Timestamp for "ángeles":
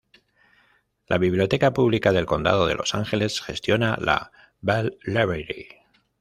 2.95-3.39